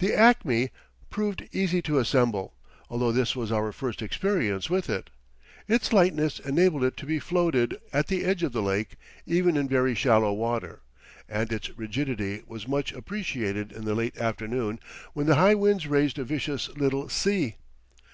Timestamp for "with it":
4.68-5.08